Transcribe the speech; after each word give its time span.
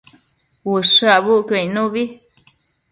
Ushë 0.73 1.05
abucquio 1.17 1.57
icnubi 1.65 2.03